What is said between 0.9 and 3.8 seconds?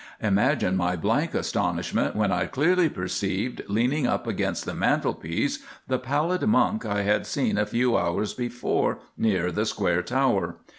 blank astonishment when I clearly perceived,